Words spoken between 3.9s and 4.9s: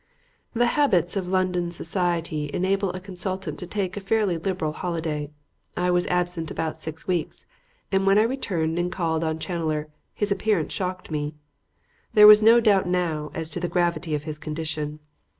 a fairly liberal